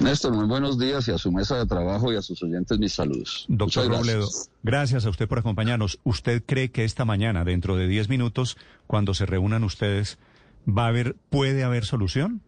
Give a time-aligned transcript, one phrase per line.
[0.00, 2.94] Néstor, muy buenos días y a su mesa de trabajo y a sus oyentes mis
[2.94, 3.44] saludos.
[3.48, 4.06] Doctor gracias.
[4.06, 4.28] Robledo,
[4.62, 5.98] gracias a usted por acompañarnos.
[6.04, 10.18] ¿Usted cree que esta mañana, dentro de 10 minutos, cuando se reúnan ustedes,
[10.66, 12.40] va a haber, puede haber solución?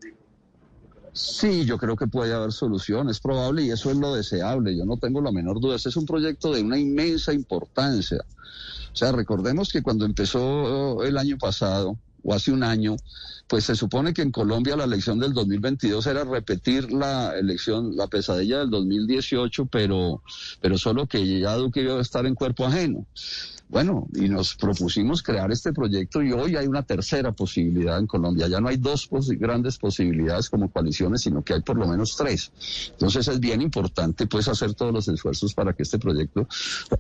[1.13, 4.87] Sí, yo creo que puede haber solución, es probable y eso es lo deseable, yo
[4.87, 5.77] no tengo la menor duda.
[5.77, 8.25] Este es un proyecto de una inmensa importancia.
[8.93, 12.97] O sea, recordemos que cuando empezó el año pasado, o hace un año,
[13.53, 18.07] pues se supone que en Colombia la elección del 2022 era repetir la elección, la
[18.07, 20.23] pesadilla del 2018, pero,
[20.63, 23.07] pero solo que ya Duque iba a estar en cuerpo ajeno.
[23.73, 28.47] Bueno, y nos propusimos crear este proyecto y hoy hay una tercera posibilidad en Colombia.
[28.47, 32.53] Ya no hay dos grandes posibilidades como coaliciones, sino que hay por lo menos tres.
[32.91, 36.47] Entonces es bien importante pues hacer todos los esfuerzos para que este proyecto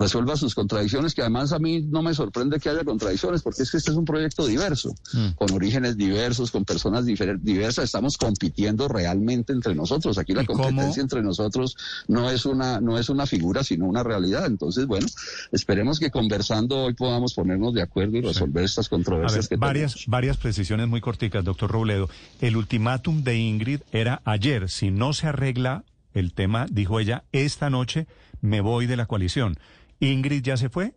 [0.01, 3.71] resuelva sus contradicciones, que además a mí no me sorprende que haya contradicciones, porque es
[3.71, 5.33] que este es un proyecto diverso, mm.
[5.33, 7.85] con orígenes diversos, con personas diversas.
[7.85, 10.19] Estamos compitiendo realmente entre nosotros.
[10.19, 11.77] Aquí la competencia entre nosotros
[12.09, 14.47] no es una, no es una figura, sino una realidad.
[14.47, 15.07] Entonces, bueno,
[15.53, 20.09] esperemos que conversando hoy podamos ponernos de acuerdo y resolver estas controversias que varias, tenemos.
[20.09, 22.09] Varias precisiones muy corticas, doctor Robledo.
[22.41, 24.69] El ultimátum de Ingrid era ayer.
[24.69, 28.07] Si no se arregla el tema, dijo ella, esta noche
[28.41, 29.59] me voy de la coalición.
[30.01, 30.95] ¿Ingrid ya se fue?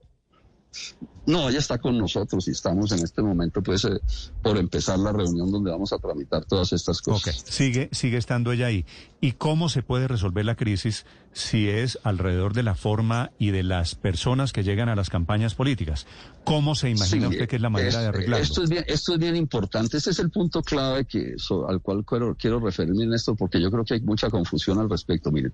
[1.27, 3.99] No, ella está con nosotros y estamos en este momento, pues, eh,
[4.43, 7.39] por empezar la reunión donde vamos a tramitar todas estas cosas.
[7.41, 8.85] Ok, sigue, sigue estando ella ahí.
[9.21, 13.63] ¿Y cómo se puede resolver la crisis si es alrededor de la forma y de
[13.63, 16.05] las personas que llegan a las campañas políticas?
[16.44, 18.44] ¿Cómo se imagina Sí, usted que es la manera de arreglarlo?
[18.44, 19.97] Esto es bien, esto es bien importante.
[19.97, 23.59] Este es el punto clave que so- al cual quiero, quiero referirme en esto porque
[23.59, 25.31] yo creo que hay mucha confusión al respecto.
[25.31, 25.53] Miren,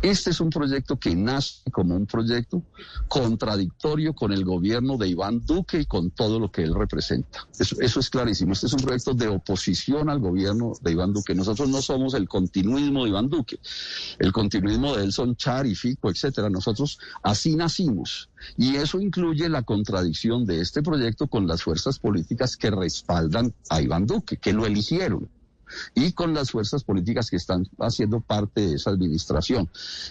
[0.00, 2.62] este es un proyecto que nace como un proyecto
[3.08, 7.46] contradictorio con el gobierno de Iván Duque y con todo lo que él representa.
[7.58, 8.52] Eso, eso es clarísimo.
[8.52, 11.34] Este es un proyecto de oposición al gobierno de Iván Duque.
[11.34, 13.58] Nosotros no somos el continuismo de Iván Duque.
[14.18, 16.50] El continuismo de él son Char y Fico, etcétera.
[16.50, 18.30] Nosotros así nacimos.
[18.56, 23.80] Y eso incluye la contradicción de este proyecto con las fuerzas políticas que respaldan a
[23.80, 25.28] Iván Duque, que lo eligieron
[25.94, 29.68] y con las fuerzas políticas que están haciendo parte de esa administración.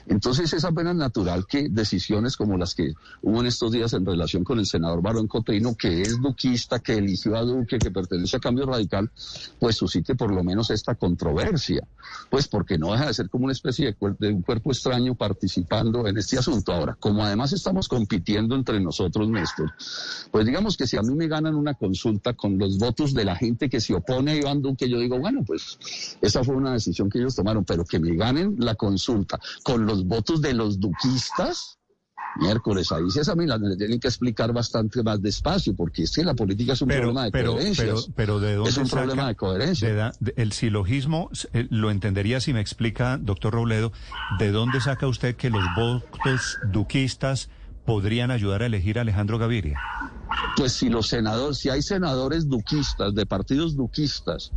[0.08, 4.44] Entonces es apenas natural que decisiones como las que hubo en estos días en relación
[4.44, 8.40] con el senador Barón Cotrino, que es duquista, que eligió a Duque, que pertenece a
[8.40, 9.12] Cambio Radical,
[9.60, 11.86] pues suscite por lo menos esta controversia,
[12.30, 15.16] pues porque no deja de ser como una especie de, cuer- de un cuerpo extraño
[15.16, 16.72] participando en este asunto.
[16.74, 19.72] Ahora, como además estamos compitiendo entre nosotros, Néstor,
[20.32, 23.36] pues digamos que si a mí me ganan una consulta con los votos de la
[23.36, 25.51] gente que se opone a Iván Duque, yo digo, bueno, pues
[26.22, 30.06] esa fue una decisión que ellos tomaron, pero que me ganen la consulta con los
[30.06, 31.78] votos de los duquistas,
[32.40, 36.12] miércoles, ahí sí esa me la me tienen que explicar bastante más despacio, porque es
[36.16, 37.56] que la política es un Pero, problema de pero,
[38.16, 39.88] pero, ¿de dónde es un saca- problema de coherencia.
[39.90, 43.92] de da- de- el silogismo eh, lo entendería si me explica, doctor Robledo,
[44.40, 47.50] ¿de dónde saca usted que los votos duquistas
[47.86, 49.78] podrían ayudar a elegir a Alejandro Gaviria?
[50.56, 54.52] Pues si los senadores, si hay senadores duquistas, de partidos duquistas,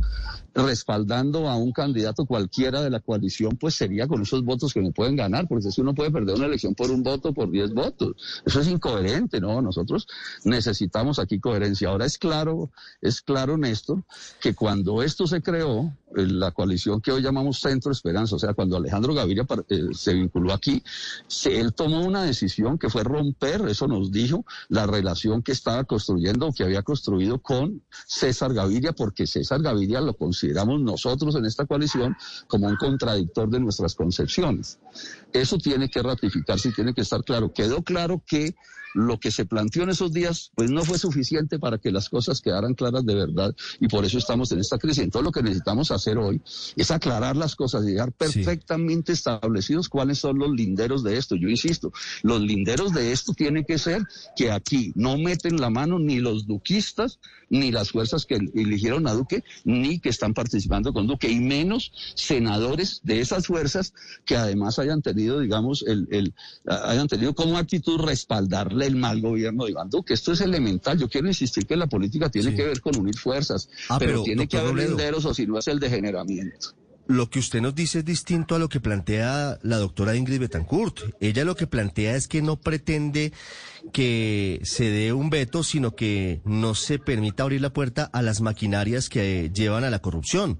[0.55, 4.91] respaldando a un candidato cualquiera de la coalición, pues sería con esos votos que me
[4.91, 8.13] pueden ganar, porque si uno puede perder una elección por un voto, por diez votos.
[8.45, 9.61] Eso es incoherente, ¿no?
[9.61, 10.07] Nosotros
[10.45, 11.89] necesitamos aquí coherencia.
[11.89, 12.71] Ahora es claro,
[13.01, 14.03] es claro, Néstor,
[14.39, 18.53] que cuando esto se creó, eh, la coalición que hoy llamamos Centro Esperanza, o sea,
[18.53, 20.81] cuando Alejandro Gaviria eh, se vinculó aquí,
[21.45, 26.47] él tomó una decisión que fue romper, eso nos dijo, la relación que estaba construyendo
[26.47, 30.13] o que había construido con César Gaviria, porque César Gaviria lo
[30.45, 32.15] consideramos nosotros en esta coalición
[32.47, 34.77] como un contradictor de nuestras concepciones.
[35.33, 37.51] Eso tiene que ratificarse y tiene que estar claro.
[37.51, 38.55] Quedó claro que
[38.95, 42.41] lo que se planteó en esos días, pues no fue suficiente para que las cosas
[42.41, 45.03] quedaran claras de verdad y por eso estamos en esta crisis.
[45.03, 46.41] Entonces lo que necesitamos hacer hoy
[46.77, 51.35] es aclarar las cosas y dejar perfectamente establecidos cuáles son los linderos de esto.
[51.35, 51.91] Yo insisto,
[52.23, 54.03] los linderos de esto tienen que ser
[54.35, 57.19] que aquí no meten la mano ni los duquistas,
[57.49, 61.91] ni las fuerzas que eligieron a Duque, ni que están participando con Duque, y menos
[62.15, 63.93] senadores de esas fuerzas
[64.25, 66.33] que además hayan tenido, digamos, el, el
[66.65, 70.13] hayan tenido como actitud respaldarle el mal gobierno de Iván Duque.
[70.13, 70.97] Esto es elemental.
[70.97, 72.55] Yo quiero insistir que la política tiene Sí.
[72.57, 75.57] que ver con unir fuerzas, Ah, pero, pero, tiene que haber linderos o si no
[75.59, 76.69] es el degeneramiento.
[77.07, 81.01] Lo que usted nos dice es distinto a lo que plantea la doctora Ingrid Betancourt.
[81.19, 83.31] Ella lo que plantea es que no pretende
[83.93, 88.41] que se dé un veto, sino que no se permita abrir la puerta a las
[88.41, 90.59] maquinarias que llevan a la corrupción.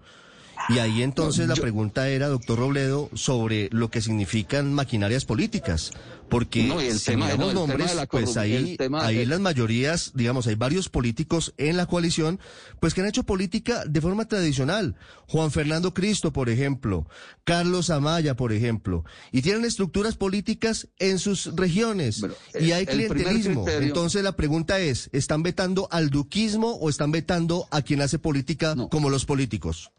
[0.70, 5.92] Y ahí entonces la pregunta era, doctor Robledo, sobre lo que significan maquinarias políticas.
[6.28, 9.06] Porque No, y el si tema- miramos no, el tema nombres, de pues ahí, tema
[9.06, 12.40] ahí de- las mayorías, digamos, hay varios políticos en la coalición,
[12.80, 14.96] pues que han hecho política de forma tradicional.
[15.28, 17.08] Juan Fernando Cristo, por ejemplo,
[17.44, 23.64] Carlos Amaya, por ejemplo, y tienen estructuras políticas en sus regiones Bueno, y hay clientelismo.
[23.66, 28.18] criterio- Entonces la pregunta es, ¿están vetando al duquismo o están vetando a quien hace
[28.18, 29.92] política como los políticos?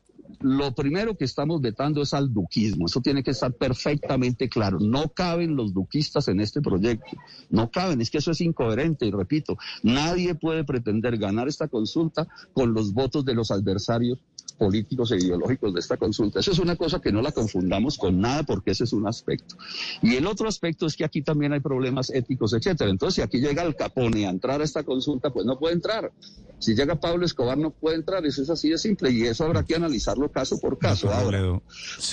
[0.48, 2.86] Lo primero que estamos vetando es al duquismo.
[2.86, 4.78] Eso tiene que estar perfectamente claro.
[4.78, 7.16] No caben los duquistas en este proyecto.
[7.50, 8.00] No caben.
[8.00, 9.06] Es que eso es incoherente.
[9.06, 14.20] Y repito, nadie puede pretender ganar esta consulta con los votos de los adversarios
[14.56, 16.40] políticos e ideológicos de esta consulta.
[16.40, 19.56] Eso es una cosa que no la confundamos con nada porque ese es un aspecto.
[20.00, 22.90] Y el otro aspecto es que aquí también hay problemas éticos, etcétera.
[22.90, 26.12] Entonces, si aquí llega el Capone a entrar a esta consulta, pues no puede entrar.
[26.58, 28.24] Si llega Pablo Escobar, no puede entrar.
[28.24, 29.10] Eso es así de simple.
[29.10, 31.10] Y eso habrá que analizarlo caso por caso.
[31.10, 31.38] Ahora,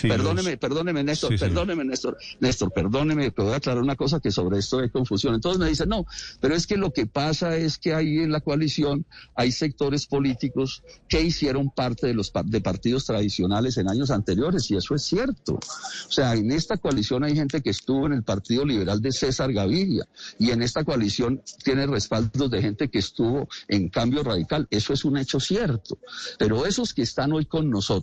[0.01, 4.21] perdóneme, los- perdóneme, Néstor, Sí, perdóneme, Néstor, Néstor, perdóneme, que voy a aclarar una cosa
[4.21, 5.35] que sobre esto hay confusión.
[5.35, 6.05] Entonces me dicen, no,
[6.39, 9.05] pero es que lo que pasa es que ahí en la coalición
[9.35, 14.77] hay sectores políticos que hicieron parte de los de partidos tradicionales en años anteriores, y
[14.77, 15.55] eso es cierto.
[15.55, 19.51] O sea, en esta coalición hay gente que estuvo en el Partido Liberal de César
[19.51, 20.07] Gaviria,
[20.39, 24.65] y en esta coalición tiene respaldos de gente que estuvo en cambio radical.
[24.71, 25.97] Eso es un hecho cierto.
[26.39, 28.02] Pero esos que están hoy con nosotros,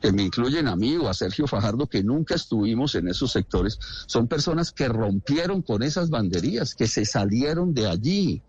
[0.00, 3.78] que me incluyen a mí o a Sergio Fajardo, que nunca estuvimos en esos sectores,
[4.06, 8.42] son personas que rompieron con esas banderías, que se salieron de allí,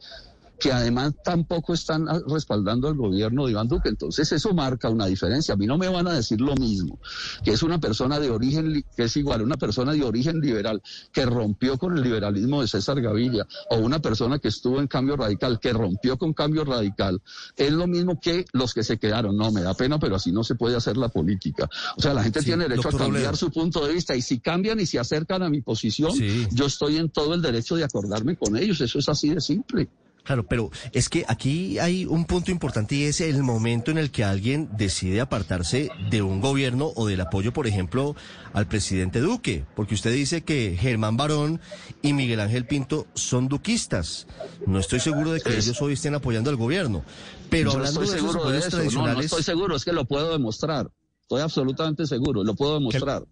[0.59, 3.89] que además tampoco están respaldando al gobierno de Iván Duque.
[3.89, 5.53] Entonces eso marca una diferencia.
[5.53, 6.99] A mí no me van a decir lo mismo,
[7.43, 10.81] que es una persona de origen, que es igual, una persona de origen liberal
[11.11, 15.15] que rompió con el liberalismo de César Gaviria, o una persona que estuvo en cambio
[15.15, 17.21] radical, que rompió con cambio radical.
[17.55, 19.37] Es lo mismo que los que se quedaron.
[19.37, 21.69] No, me da pena, pero así no se puede hacer la política.
[21.97, 24.39] O sea, la gente Sí, tiene derecho a cambiar su punto de vista y si
[24.39, 26.47] cambian y se acercan a mi posición, Sí.
[26.51, 28.81] yo estoy en todo el derecho de acordarme con ellos.
[28.81, 29.89] Eso es así de simple.
[30.27, 34.11] Claro, pero es que aquí hay un punto importante y es el momento en el
[34.11, 38.13] que alguien decide apartarse de un gobierno o del apoyo, por ejemplo,
[38.51, 41.61] al presidente Duque, porque usted dice que Germán Barón
[42.01, 44.27] y Miguel Ángel Pinto son duquistas.
[44.65, 47.05] No estoy seguro de que Es- ellos hoy estén apoyando al gobierno,
[47.49, 48.67] pero Yo hablando estoy de seguro de eso.
[48.69, 50.91] No, no tradicionales, estoy seguro, es que lo puedo demostrar.
[51.21, 53.23] Estoy absolutamente seguro, lo puedo demostrar.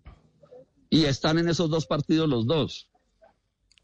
[0.90, 2.88] Y están en esos dos partidos los dos.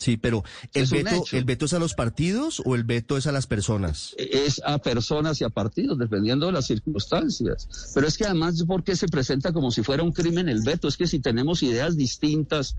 [0.02, 0.44] Sí, pero
[0.74, 4.16] el veto, el veto es a los partidos o el veto es a las personas.
[4.18, 7.68] Es a personas y a partidos, dependiendo de las circunstancias.
[7.94, 10.88] Pero es que además, ¿por qué se presenta como si fuera un crimen el veto?
[10.88, 12.76] Es que si tenemos ideas distintas,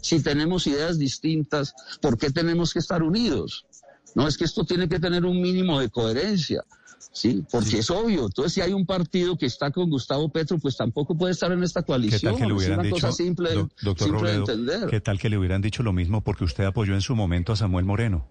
[0.00, 3.66] si tenemos ideas distintas, ¿por qué tenemos que estar unidos?
[4.14, 6.64] No, es que esto tiene que tener un mínimo de coherencia.
[6.98, 8.26] Sí, porque es obvio.
[8.26, 11.62] Entonces, si hay un partido que está con Gustavo Petro, pues tampoco puede estar en
[11.62, 12.32] esta ¿Qué coalición.
[12.32, 14.86] tal que le es hubieran una dicho, cosa simple, doc- doctor simple de entender.
[14.90, 17.56] qué tal que le hubieran dicho lo mismo porque usted apoyó en su momento a
[17.56, 18.28] Samuel Moreno?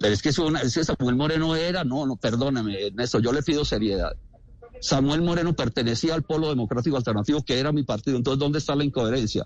[0.00, 3.64] Pero es que, es que Samuel Moreno era, no, no, perdóneme, Ernesto, yo le pido
[3.64, 4.12] seriedad.
[4.80, 8.16] Samuel Moreno pertenecía al Polo Democrático Alternativo, que era mi partido.
[8.16, 9.44] Entonces, ¿dónde está la incoherencia?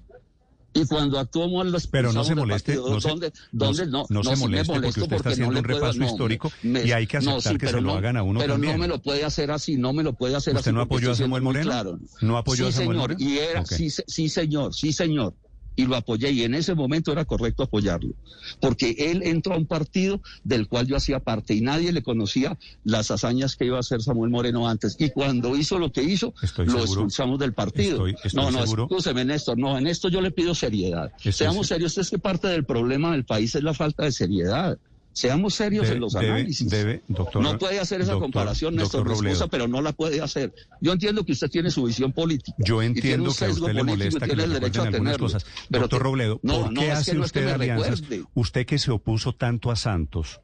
[0.74, 2.94] Y cuando actuó mal, lo Pero no se moleste, partido.
[2.94, 3.84] no se- ¿Dónde, no dónde?
[3.84, 6.06] se- No, no se sí moleste porque usted está haciendo no un puedo- repaso no,
[6.06, 8.54] histórico me- y hay que no, aceptar que pero se lo hagan a uno Pero
[8.54, 8.72] también.
[8.74, 10.74] no me lo puede hacer así, no me lo puede hacer ¿Usted así.
[10.74, 11.66] no apoyó a Samuel Moreno?
[11.66, 11.98] claro.
[12.22, 13.30] ¿No apoyó sí, a Samuel señor, Moreno?
[13.30, 13.66] Y era, Ok.
[13.68, 15.34] sí, sí, señor, sí, señor.
[15.74, 18.12] Y lo apoyé y en ese momento era correcto apoyarlo,
[18.60, 22.58] porque él entró a un partido del cual yo hacía parte y nadie le conocía
[22.84, 24.96] las hazañas que iba a hacer Samuel Moreno antes.
[24.98, 28.06] Y cuando hizo lo que hizo, Estoy lo seguro- expulsamos del partido.
[28.06, 31.10] estoy- estoy no, no, seguro- escúcheme, Néstor, no, en esto yo le pido seriedad.
[31.30, 34.78] Seamos se- serios, es que parte del problema del país es la falta de seriedad.
[35.14, 36.68] Seamos serios Debe- en los análisis.
[36.70, 39.48] debe, doctor- no puede hacer esa doctor- comparación, Néstor, excusa, Robledo.
[39.48, 40.54] pero no la puede hacer.
[40.80, 42.56] Yo entiendo que usted tiene su visión política.
[42.58, 45.26] Yo entiendo que a usted le molesta que le derecho a recuerden algunas tenerlo.
[45.26, 45.46] cosas.
[45.70, 47.52] Pero Doctor que- Robledo, no, ¿por no, qué es que hace no es que usted
[47.52, 48.00] alianzas?
[48.00, 48.24] recuerde.
[48.34, 50.40] Usted que se opuso tanto a Santos,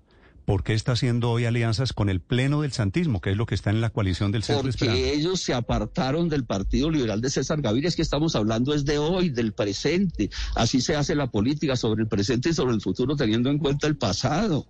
[0.49, 3.55] ¿por qué está haciendo hoy alianzas con el pleno del santismo, que es lo que
[3.55, 4.99] está en la coalición del Centro Esperanza?
[4.99, 7.89] Porque ellos se apartaron del Partido Liberal de César Gaviria.
[7.89, 10.31] Es que estamos hablando es de hoy, del presente.
[10.55, 13.87] Así se hace la política sobre el presente y sobre el futuro, teniendo en cuenta
[13.87, 14.67] el pasado.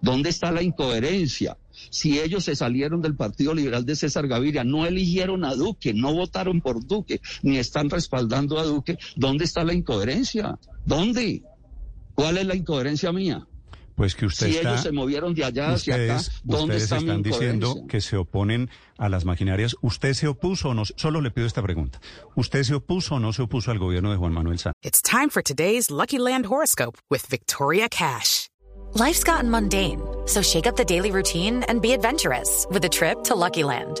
[0.00, 1.56] ¿Dónde está la incoherencia?
[1.90, 6.12] Si ellos se salieron del Partido Liberal de César Gaviria, no eligieron a Duque, no
[6.12, 10.58] votaron por Duque, ni están respaldando a Duque, ¿dónde está la incoherencia?
[10.84, 11.44] ¿Dónde?
[12.16, 13.46] ¿Cuál es la incoherencia mía?
[13.94, 16.82] Pues que usted si está, ellos se movieron de allá hacia acá, ustedes, ¿dónde ustedes
[16.84, 17.88] está mi están diciendo incoherencia?
[17.88, 19.76] que se oponen a las maquinarias.
[19.82, 20.84] ¿Usted se opuso o no?
[20.84, 22.00] Solo le pido esta pregunta.
[22.36, 24.78] ¿Usted se opuso o no se opuso al gobierno de Juan Manuel Santos?
[24.82, 28.48] It's time for today's Lucky Land horoscope with Victoria Cash.
[28.94, 33.24] Life's gotten mundane, so shake up the daily routine and be adventurous with a trip
[33.24, 34.00] to Lucky Land.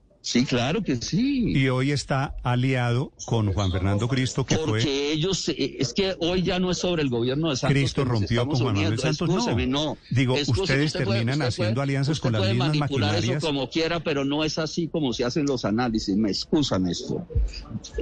[0.23, 1.51] Sí, claro que sí.
[1.55, 5.11] Y hoy está aliado con Juan Fernando Cristo, que Porque fue...
[5.13, 7.73] ellos, eh, es que hoy ya no es sobre el gobierno de Santos.
[7.73, 8.99] Cristo rompió con Juan Manuel.
[8.99, 9.67] Santos, no.
[9.67, 9.97] No.
[10.11, 13.37] Digo, ustedes usted terminan haciendo puede- alianzas con las mismas maquinarias.
[13.37, 16.15] eso como quiera, pero no es así como se hacen los análisis.
[16.15, 17.27] Me excusan esto.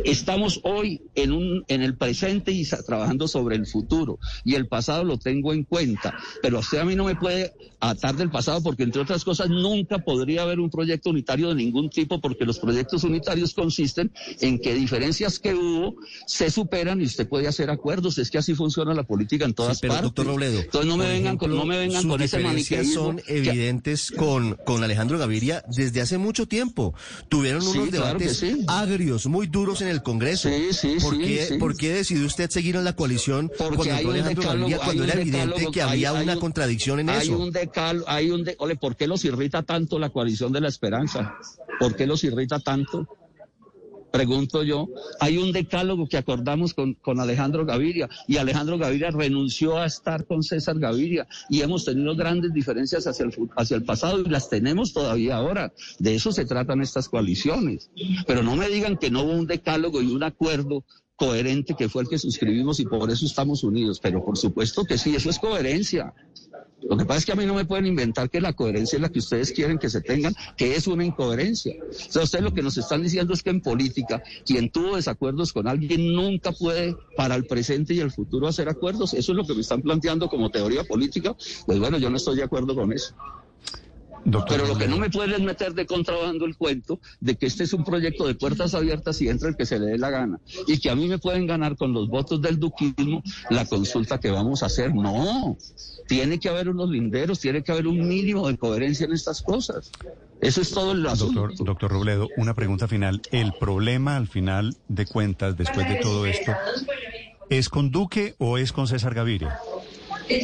[0.04, 4.20] Estamos hoy en, un, en el presente y trabajando sobre el futuro.
[4.44, 6.18] Y el pasado lo tengo en cuenta.
[6.42, 10.00] Pero usted a mí no me puede atar del pasado porque, entre otras cosas, nunca
[10.00, 14.12] podría haber un proyecto unitario de ningún tipo porque los proyectos unitarios consisten
[14.42, 18.18] en que diferencias que hubo se superan y usted puede hacer acuerdos.
[18.18, 20.06] Es que así funciona la política en todas Sí, pero partes.
[20.08, 22.94] doctor Robledo, Entonces no me vengan con, no me vengan con ese maniqueísmo.
[23.04, 26.94] son que- evidentes con, con Alejandro Gaviria desde hace mucho tiempo.
[27.30, 28.64] Tuvieron Sí, unos claro debates sí.
[28.68, 30.50] agrios, muy duros en el Congreso.
[31.02, 31.58] ¿Por, qué, sí.
[31.60, 34.78] ¿Por qué decidió usted seguir en la coalición Porque con hay un Alejandro decálogo, Gaviria
[34.86, 37.38] cuando era evidente decálogo, que hay- había hay una un- contradicción en hay eso?
[37.38, 40.70] Un decal, hay un de, ole, ¿por qué los irrita tanto la coalición de la
[40.70, 41.36] esperanza?
[41.80, 43.06] ¿Por qué los irrita tanto?
[44.10, 44.88] Pregunto yo,
[45.20, 50.26] hay un decálogo que acordamos con, con Alejandro Gaviria y Alejandro Gaviria renunció a estar
[50.26, 54.50] con César Gaviria y hemos tenido grandes diferencias hacia el, hacia el pasado y las
[54.50, 55.74] tenemos todavía ahora.
[56.00, 57.92] De eso se tratan estas coaliciones.
[58.26, 60.86] Pero no me digan que no hubo un decálogo y un acuerdo
[61.18, 64.00] coherente que fue el que suscribimos y por eso estamos unidos.
[64.02, 66.14] Pero por supuesto que sí, eso es coherencia.
[66.90, 69.02] Lo que pasa es que a mí no me pueden inventar que la coherencia es
[69.02, 71.76] la que ustedes quieren que se tengan, que es una incoherencia.
[71.88, 75.54] O sea, ustedes lo que nos están diciendo es que en política, quien tuvo desacuerdos
[75.54, 79.14] con alguien nunca puede para el presente y el futuro hacer acuerdos.
[79.14, 81.36] Eso es lo que me están planteando como teoría política.
[81.68, 83.14] Pues bueno, yo no estoy de acuerdo con eso.
[84.26, 87.46] Doctor Pero lo que no me pueden es meter de contrabando el cuento de que
[87.46, 90.10] este es un proyecto de puertas abiertas y entra el que se le dé la
[90.10, 90.40] gana.
[90.68, 94.30] Y que a mí me pueden ganar con los votos del duquismo la consulta que
[94.30, 94.94] vamos a hacer.
[94.94, 95.58] No,
[96.08, 99.92] tiene que haber unos linderos, tiene que haber un mínimo de coherencia en estas cosas.
[100.42, 101.42] Eso es todo el asunto.
[101.42, 103.22] Doctor, doctor Robledo, una pregunta final.
[103.32, 106.54] ¿El problema al final de cuentas, después de todo esto,
[107.50, 109.60] es con Duque o es con César Gaviria?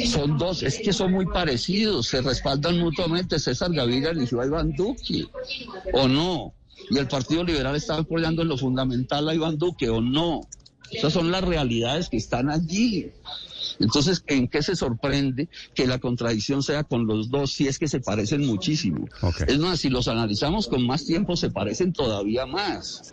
[0.08, 3.40] Son dos, es que son muy parecidos, se respaldan mutuamente.
[3.40, 5.26] César Gaviria a Iván Duque,
[5.94, 6.54] o no.
[6.90, 10.42] Y el Partido Liberal está apoyando en lo fundamental a Iván Duque, o no.
[10.92, 13.12] Esas son las realidades que están allí.
[13.80, 17.88] Entonces, ¿en qué se sorprende que la contradicción sea con los dos si es que
[17.88, 19.08] se parecen muchísimo?
[19.48, 23.12] Es más, si los analizamos con más tiempo, se parecen todavía más.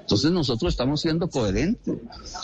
[0.00, 1.98] Entonces nosotros estamos siendo coherentes.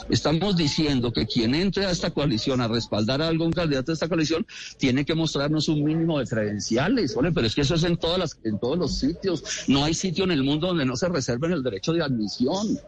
[0.09, 4.09] Estamos diciendo que quien entre a esta coalición a respaldar a algún candidato de esta
[4.09, 4.47] coalición
[4.79, 7.17] tiene que mostrarnos un mínimo de credenciales.
[7.17, 9.43] Ole, pero es que eso es en todas las, en todos los sitios.
[9.69, 12.79] No hay sitio en el mundo donde no se reserven el derecho de admisión.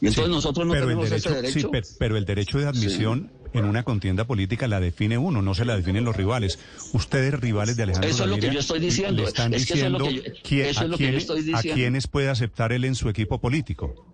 [0.00, 1.58] Y entonces Sí, nosotros no tenemos derecho, ese derecho.
[1.60, 5.54] sí, pero, pero el derecho de admisión en una contienda política la define uno, no
[5.54, 6.58] se la definen los rivales.
[6.92, 9.22] Ustedes, rivales de Alejandro Eso es lo que yo estoy diciendo.
[9.22, 11.02] le están Es que eso es lo que yo- quién- eso a, es lo que
[11.04, 11.74] yo quién- estoy a diciendo.
[11.74, 14.06] quiénes puede aceptar él en su equipo político.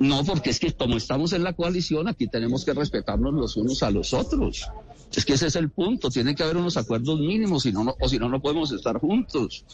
[0.00, 3.82] No, porque es que como estamos en la coalición, aquí tenemos que respetarnos los unos
[3.82, 4.66] a los otros.
[5.14, 7.94] Es que ese es el punto, tiene que haber unos acuerdos mínimos, si no, no-
[7.98, 9.64] o si no, no podemos estar juntos.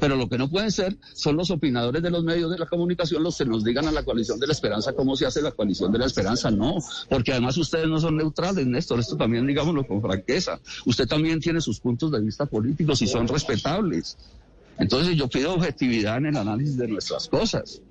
[0.00, 3.22] Pero lo que no pueden ser son los opinadores de los medios de la comunicación
[3.22, 5.92] los que nos digan a la coalición de la esperanza cómo se hace la coalición
[5.92, 6.50] de la esperanza.
[6.50, 6.76] No,
[7.08, 10.58] porque además ustedes no son neutrales, Néstor, esto también digámoslo con franqueza.
[10.86, 14.16] Usted también tiene sus puntos de vista políticos y son respetables.
[14.78, 17.82] Entonces yo pido objetividad en el análisis de nuestras cosas.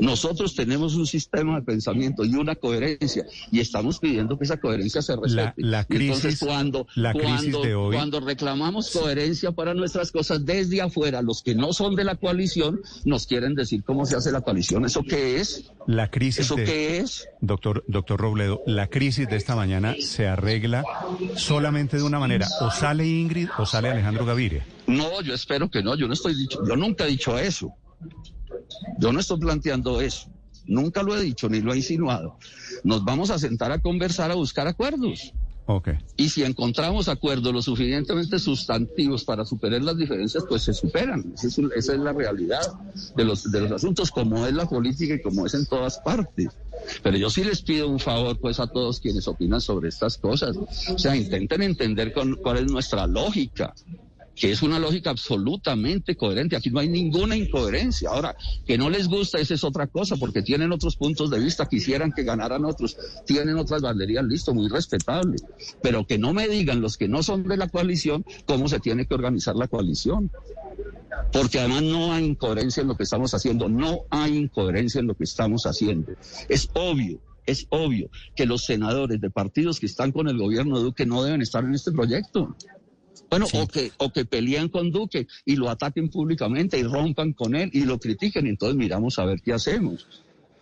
[0.00, 5.02] Nosotros tenemos un sistema de pensamiento y una coherencia y estamos pidiendo que esa coherencia
[5.02, 5.52] se respete.
[5.62, 10.80] la Entonces, cuando, la crisis cuando, de hoy- cuando reclamamos coherencia para nuestras cosas desde
[10.80, 14.40] afuera, los que no son de la coalición nos quieren decir cómo se hace la
[14.40, 14.84] coalición.
[14.84, 15.70] ¿Eso qué es?
[15.86, 17.28] La crisis ¿Eso de, qué es?
[17.40, 20.84] doctor, doctor Robledo, la crisis de esta mañana se arregla
[21.36, 24.64] solamente de una manera, o sale Ingrid o sale Alejandro Gaviria.
[24.86, 25.94] No, yo espero que no.
[25.96, 27.72] Yo no estoy dicho, yo nunca he dicho eso.
[28.98, 30.28] Yo no estoy planteando eso.
[30.66, 32.36] Nunca lo he dicho ni lo he insinuado.
[32.84, 35.32] Nos vamos a sentar a conversar, a buscar acuerdos.
[35.66, 35.90] Ok.
[36.16, 41.32] Y si encontramos acuerdos lo suficientemente sustantivos para superar las diferencias, pues se superan.
[41.34, 42.60] Esa es, esa es la realidad
[43.16, 46.48] de los, de los asuntos, como es la política y como es en todas partes.
[47.02, 50.56] Pero yo sí les pido un favor, pues, a todos quienes opinan sobre estas cosas.
[50.56, 53.72] O sea, intenten entender con- cuál es nuestra lógica
[54.34, 56.56] que es una lógica absolutamente coherente.
[56.56, 58.10] Aquí no hay ninguna incoherencia.
[58.10, 58.36] Ahora,
[58.66, 62.12] que no les gusta, esa es otra cosa, porque tienen otros puntos de vista, quisieran
[62.12, 62.96] que ganaran otros,
[63.26, 65.36] tienen otras banderías, listo, muy respetable.
[65.82, 69.06] Pero que no me digan los que no son de la coalición cómo se tiene
[69.06, 70.30] que organizar la coalición.
[71.32, 75.14] Porque además no hay incoherencia en lo que estamos haciendo, no hay incoherencia en lo
[75.14, 76.12] que estamos haciendo.
[76.48, 77.20] Es obvio.
[77.44, 81.24] Es obvio que los senadores de partidos que están con el gobierno de Duque no
[81.24, 82.54] deben estar en este proyecto.
[83.30, 87.54] Bueno, o, que, o que pelean con Duque y lo ataquen públicamente y rompan con
[87.54, 90.06] él y lo critiquen, y entonces miramos a ver qué hacemos.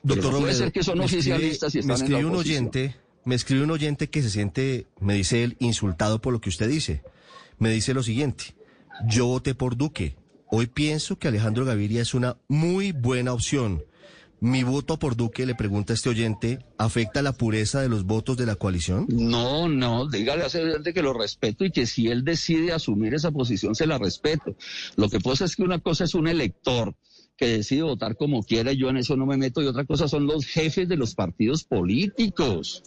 [0.07, 2.25] Pero no puede ser que son me escribe- oficialistas y me están en la escribe
[2.31, 6.41] un oyente, me escribe un oyente que se siente, me dice él, insultado por lo
[6.41, 7.03] que usted dice.
[7.59, 8.55] Me dice lo siguiente,
[9.09, 10.17] yo voté por Duque.
[10.51, 13.85] Hoy pienso que Alejandro Gaviria es una muy buena opción.
[14.43, 18.47] Mi voto por Duque, le pregunta este oyente, ¿afecta la pureza de los votos de
[18.47, 19.07] la coalición?
[19.11, 23.13] No, no, dígale a ese oyente que lo respeto y que si él decide asumir
[23.13, 24.57] esa posición, se la respeto.
[24.97, 26.95] Lo que pasa es que una cosa es un elector
[27.37, 30.09] que decide votar como quiera, y yo en eso no me meto, y otra cosa
[30.09, 32.83] son los jefes de los partidos políticos.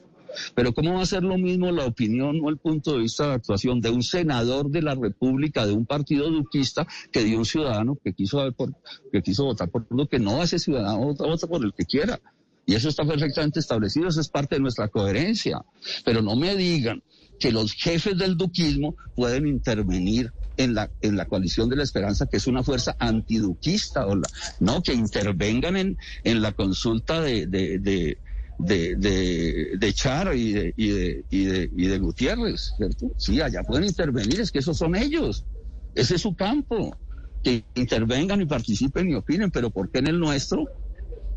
[0.56, 3.34] Pero ¿cómo va a ser lo mismo la opinión o el punto de vista de
[3.34, 7.98] actuación de un senador de la República, de un partido duquista, que de un ciudadano
[8.04, 8.74] que quiso, por,
[9.12, 12.20] que quiso votar por lo que no ese ciudadano vota, vota por el que quiera?
[12.66, 15.62] Y eso está perfectamente establecido, eso es parte de nuestra coherencia.
[16.06, 17.04] Pero no me digan
[17.40, 22.28] que los jefes del duquismo pueden intervenir en la, en la coalición de la esperanza,
[22.28, 24.28] que es una fuerza antiduquista, o la,
[24.60, 28.18] no, que intervengan en, en la consulta de, de,
[28.58, 33.12] de, de, de Char y de, y, de, y, de, y de Gutiérrez, ¿cierto?
[33.18, 35.46] Sí, allá pueden intervenir, es que esos son ellos,
[35.96, 36.96] ese es su campo,
[37.44, 40.66] que intervengan y participen y opinen, pero ¿por qué en el nuestro?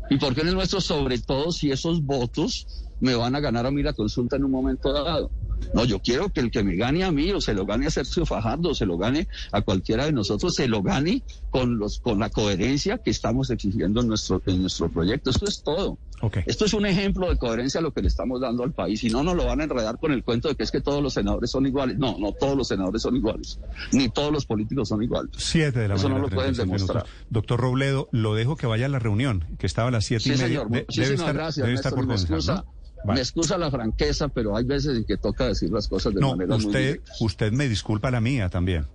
[0.09, 2.65] ¿Y por qué en el nuestro, sobre todo si esos votos
[2.99, 5.31] me van a ganar a mí la consulta en un momento dado?
[5.73, 7.89] No, yo quiero que el que me gane a mí o se lo gane a
[7.91, 11.99] Sergio Fajardo o se lo gane a cualquiera de nosotros, se lo gane con, los,
[11.99, 15.29] con la coherencia que estamos exigiendo en nuestro, en nuestro proyecto.
[15.29, 15.97] Esto es todo.
[16.21, 16.37] Ok.
[16.47, 19.03] Esto es un ejemplo de coherencia a lo que le estamos dando al país.
[19.03, 21.01] Y no nos lo van a enredar con el cuento de que es que todos
[21.03, 21.97] los senadores son iguales.
[21.97, 23.59] No, no todos los senadores son iguales.
[23.91, 25.31] Ni todos los políticos son iguales.
[25.37, 26.29] Siete de la Eso no mañana.
[26.29, 26.87] lo pueden 36 minutos.
[26.95, 27.27] demostrar.
[27.29, 30.29] Doctor Robledo, lo dejo que vaya a la reunión, que estaba a las siete Sí,
[30.29, 30.47] y media.
[30.47, 30.69] señor.
[30.69, 31.65] De- debe estar, gracias.
[31.65, 32.76] debe estar Néstor, por comenzar, ¿no?
[33.05, 33.17] Vale.
[33.17, 36.31] me excusa la franqueza, pero hay veces en que toca decir las cosas de No,
[36.31, 37.11] manera muy usted, directa.
[37.21, 38.85] usted me disculpa la mía también.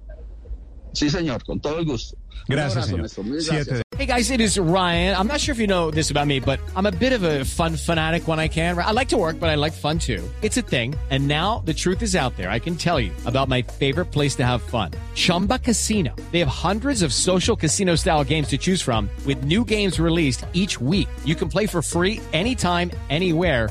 [0.94, 2.18] Sí, señor, con todo el gusto.
[2.48, 3.40] Gracias, abrazo, señor.
[3.40, 3.82] Siete gracias.
[3.96, 5.14] Hey guys, it is Ryan.
[5.16, 7.44] I'm not sure if you know this about me, but I'm a bit of a
[7.44, 8.76] fun fanatic when I can.
[8.78, 10.22] I like to work, but I like fun too.
[10.42, 10.94] It's a thing.
[11.10, 12.50] And now the truth is out there.
[12.50, 14.90] I can tell you about my favorite place to have fun.
[15.14, 16.14] Chumba Casino.
[16.32, 20.44] They have hundreds of social casino style games to choose from with new games released
[20.52, 21.08] each week.
[21.24, 23.70] You can play for free anytime, anywhere.